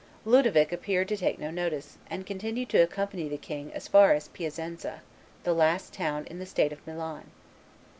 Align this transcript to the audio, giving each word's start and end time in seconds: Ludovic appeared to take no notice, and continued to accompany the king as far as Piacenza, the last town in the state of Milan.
Ludovic 0.25 0.71
appeared 0.71 1.07
to 1.09 1.15
take 1.17 1.37
no 1.37 1.51
notice, 1.51 1.99
and 2.09 2.25
continued 2.25 2.69
to 2.69 2.79
accompany 2.81 3.29
the 3.29 3.37
king 3.37 3.71
as 3.71 3.87
far 3.87 4.13
as 4.13 4.29
Piacenza, 4.29 5.03
the 5.43 5.53
last 5.53 5.93
town 5.93 6.25
in 6.25 6.39
the 6.39 6.47
state 6.47 6.73
of 6.73 6.83
Milan. 6.87 7.29